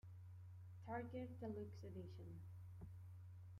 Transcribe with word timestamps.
Target 0.83 1.37
Deluxe 1.39 1.77
edition 1.83 2.41